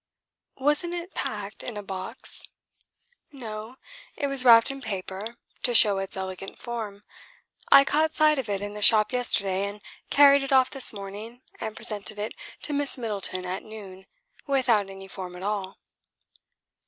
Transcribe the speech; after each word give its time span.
"Wasn't 0.57 0.95
it 0.95 1.13
packed 1.13 1.61
in 1.61 1.77
a 1.77 1.83
box?" 1.83 2.47
"No, 3.31 3.75
it 4.15 4.25
was 4.25 4.43
wrapped 4.43 4.71
in 4.71 4.81
paper, 4.81 5.35
to 5.61 5.75
show 5.75 5.99
its 5.99 6.17
elegant 6.17 6.57
form. 6.57 7.03
I 7.71 7.85
caught 7.85 8.15
sight 8.15 8.39
of 8.39 8.49
it 8.49 8.61
in 8.61 8.73
the 8.73 8.81
shop 8.81 9.11
yesterday 9.13 9.67
and 9.69 9.79
carried 10.09 10.41
it 10.41 10.51
off 10.51 10.71
this 10.71 10.91
morning, 10.91 11.43
and 11.59 11.75
presented 11.75 12.17
it 12.17 12.35
to 12.63 12.73
Miss 12.73 12.97
Middleton 12.97 13.45
at 13.45 13.61
noon, 13.61 14.07
without 14.47 14.89
any 14.89 15.07
form 15.07 15.35
at 15.35 15.43
all." 15.43 15.77